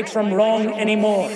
[0.00, 1.30] right from wrong anymore.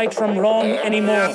[0.00, 1.28] Right from wrong anymore.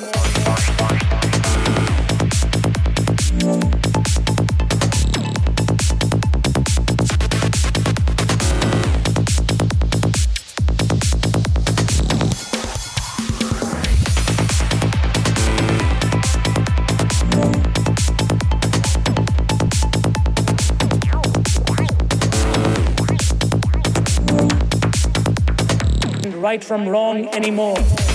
[26.40, 28.05] right from wrong anymore.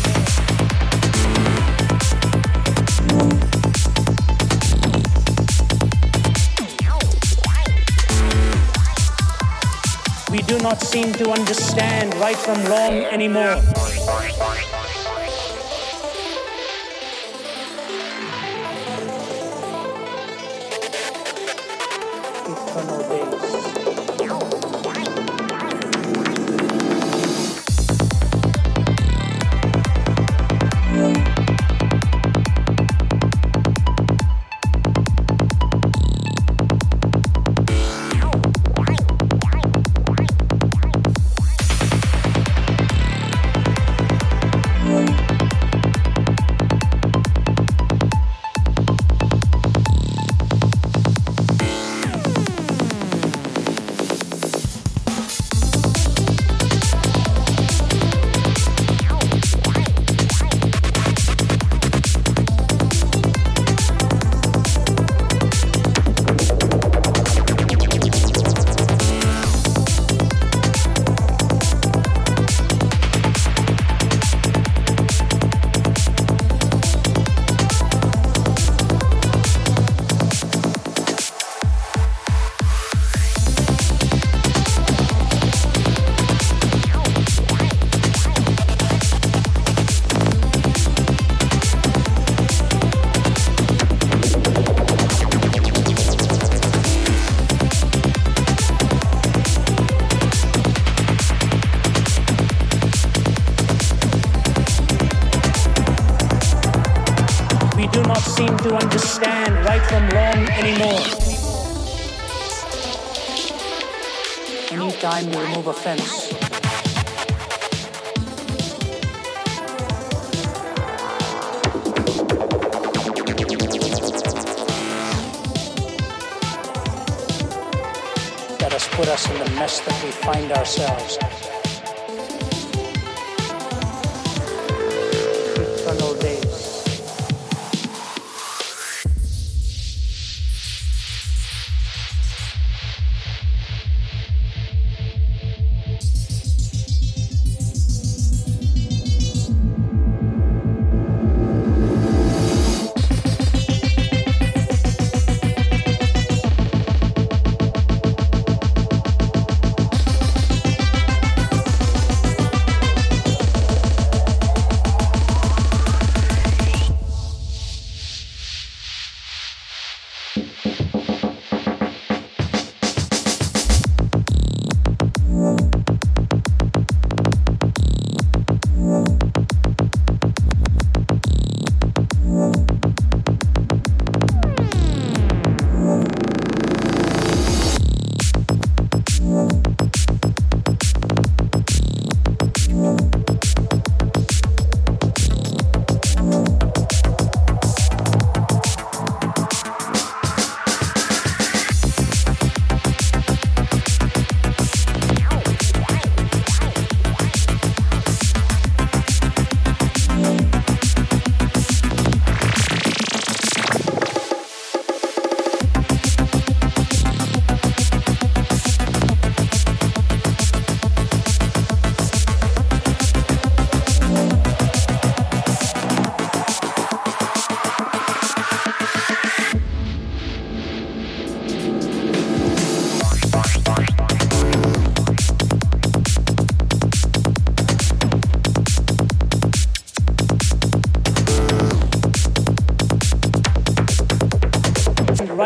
[10.52, 13.56] Do not seem to understand right from wrong anymore.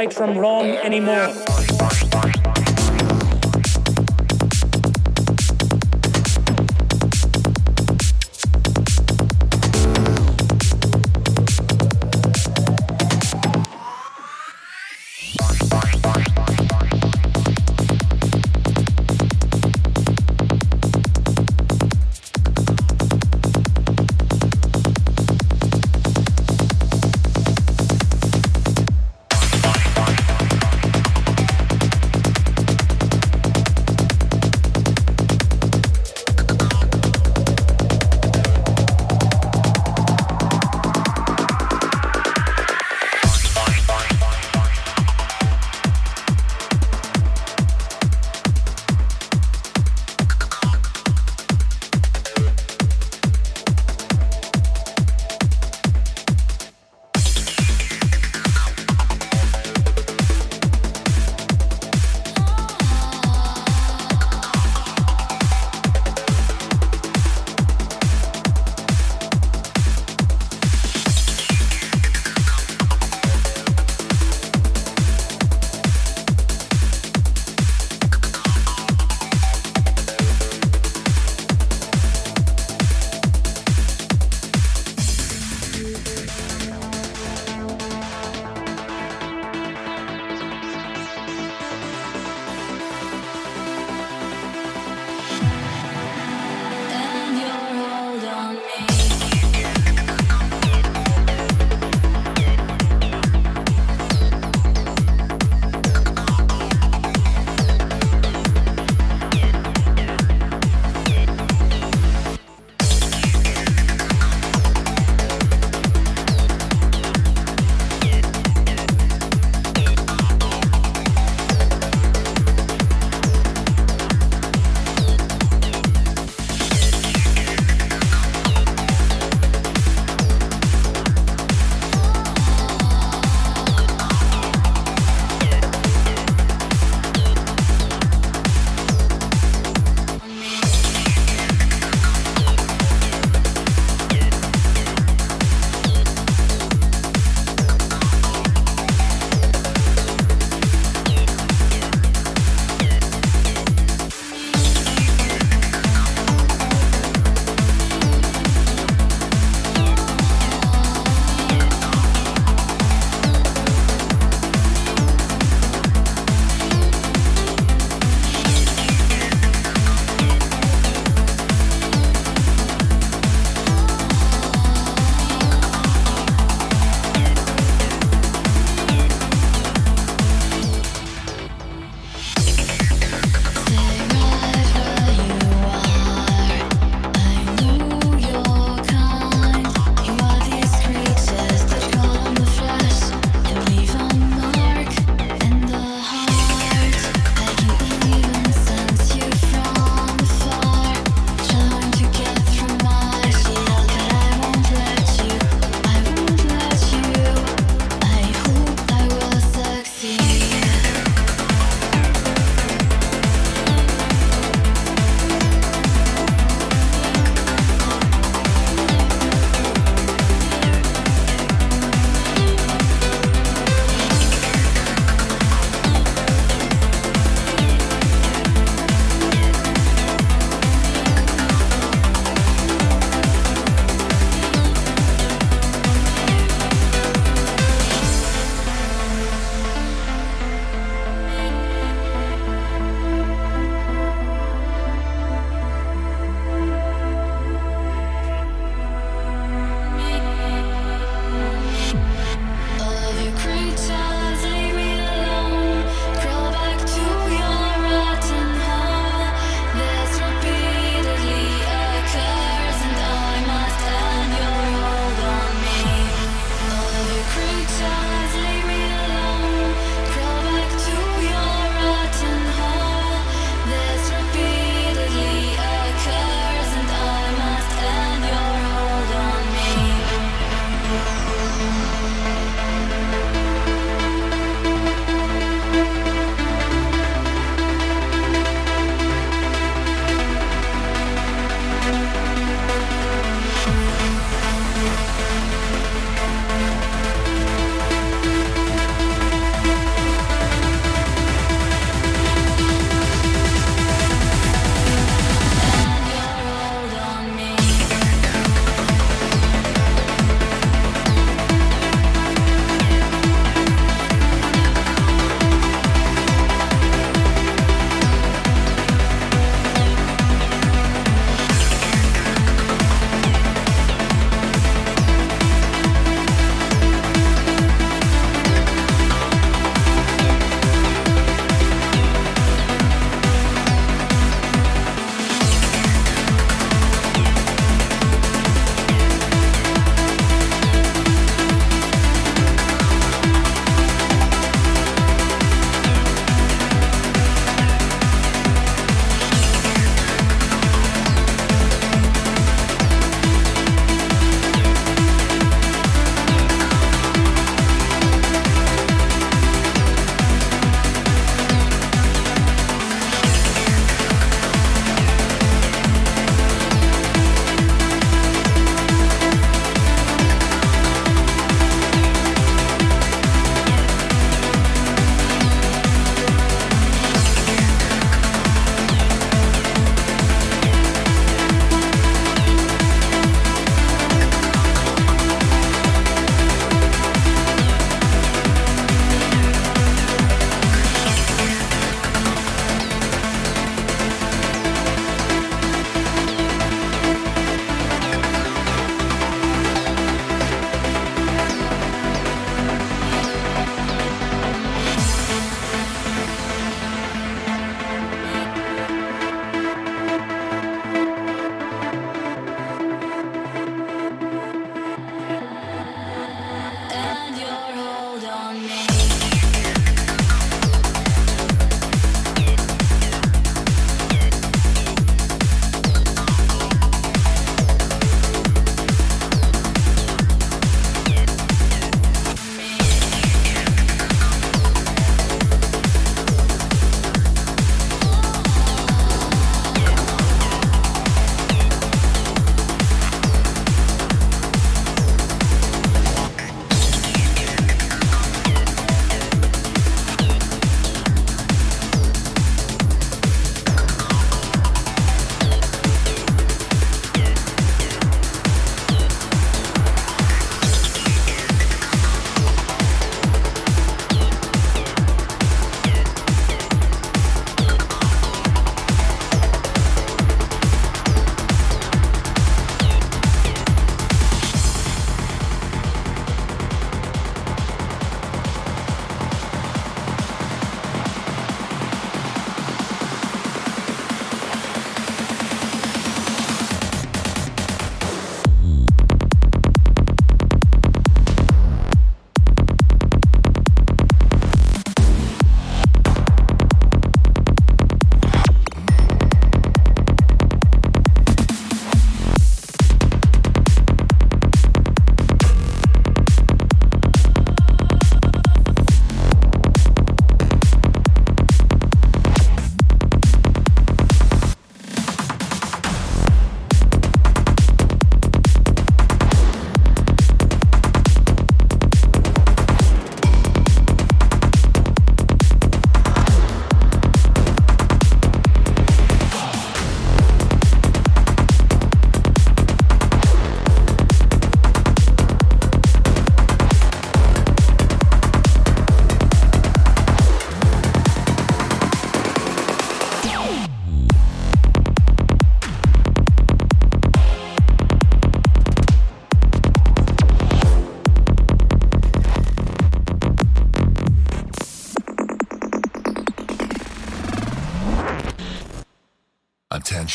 [0.06, 1.45] Right from wrong anymore.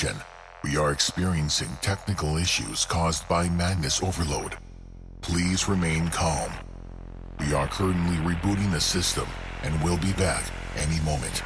[0.01, 0.23] Attention.
[0.65, 4.57] We are experiencing technical issues caused by Magnus overload.
[5.21, 6.51] Please remain calm.
[7.39, 9.27] We are currently rebooting the system
[9.63, 10.45] and will be back
[10.77, 11.43] any moment.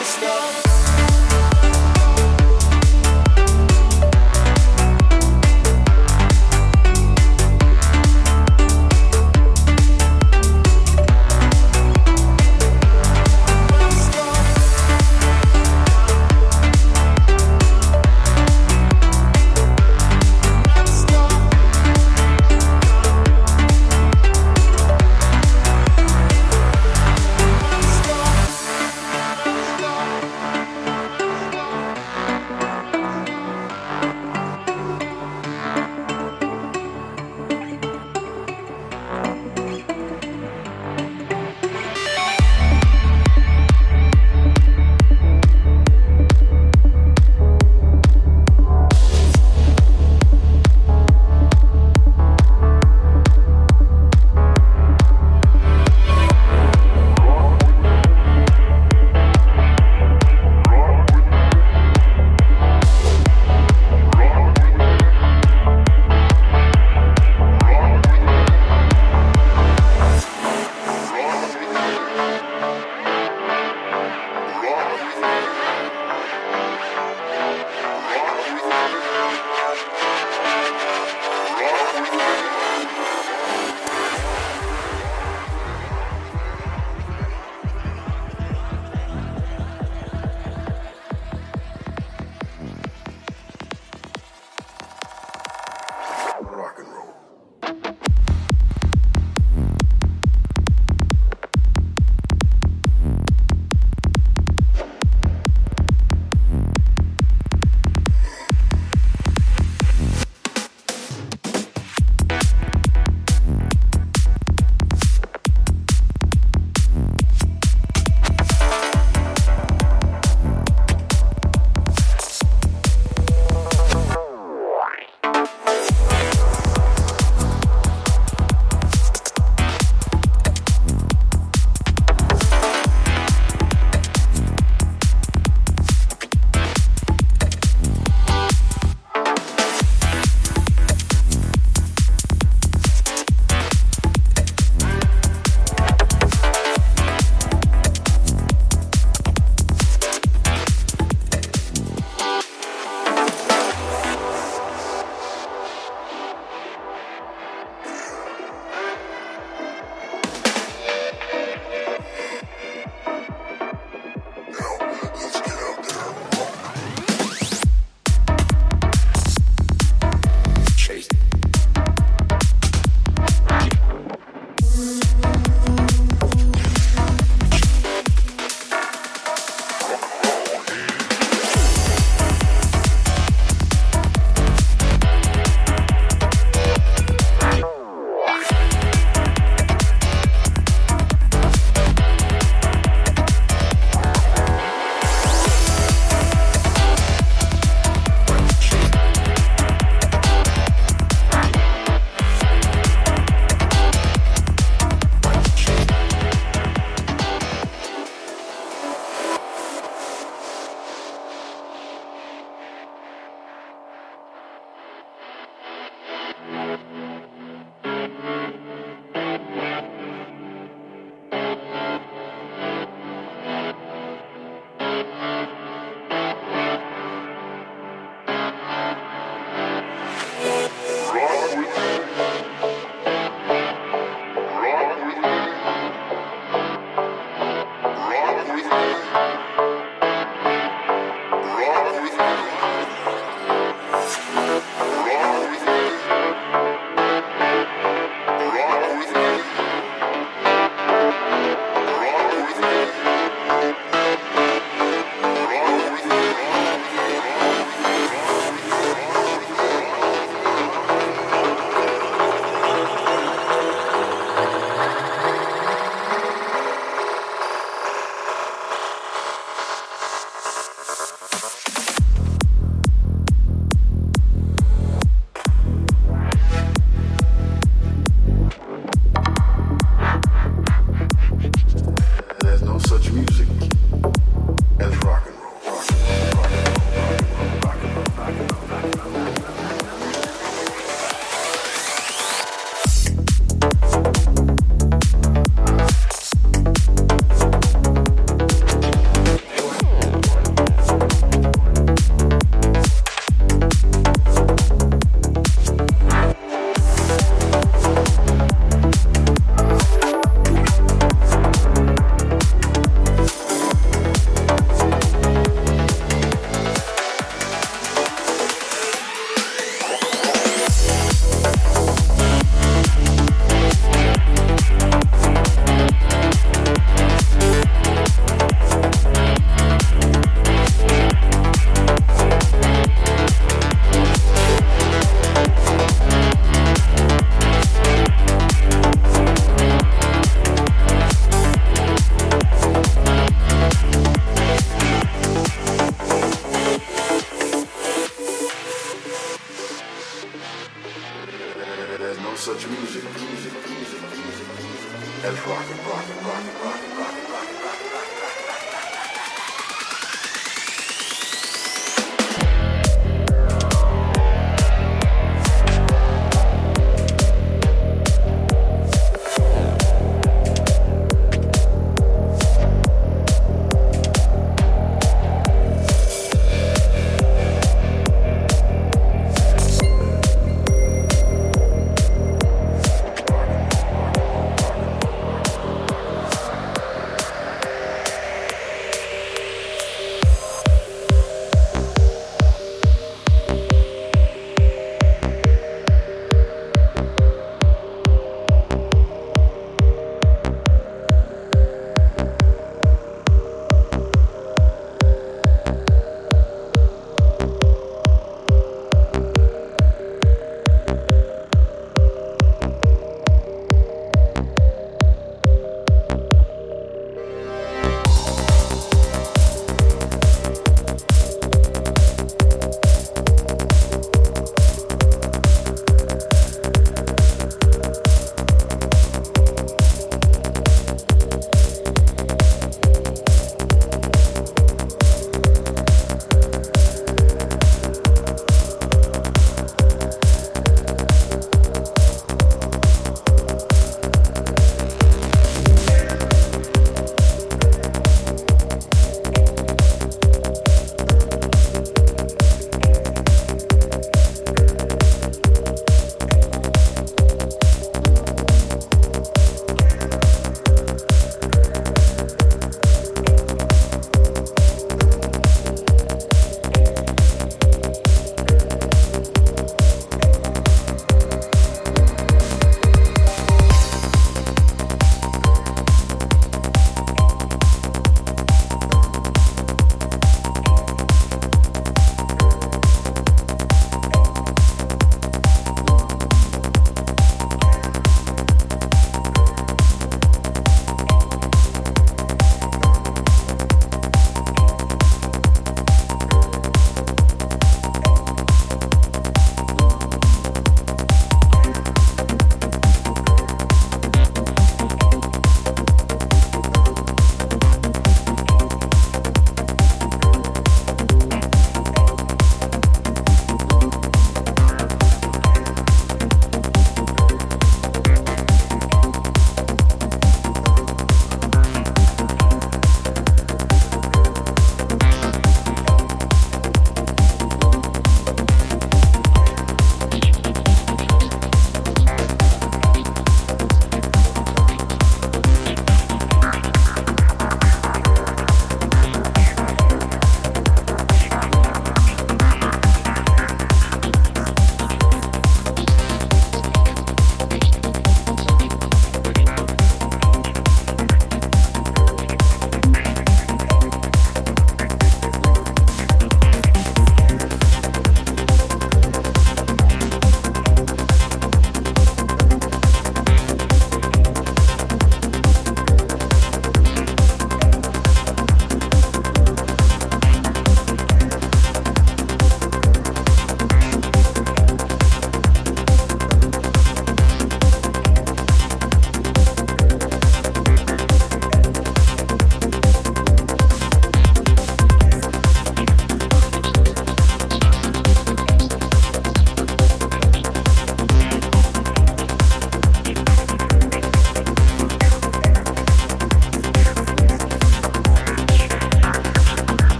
[0.00, 0.69] Never stop.